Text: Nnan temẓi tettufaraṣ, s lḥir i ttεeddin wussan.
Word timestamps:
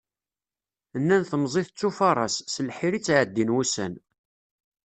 Nnan 1.01 1.23
temẓi 1.29 1.63
tettufaraṣ, 1.67 2.35
s 2.53 2.55
lḥir 2.67 2.91
i 2.93 2.99
ttεeddin 3.01 3.53
wussan. 3.55 3.93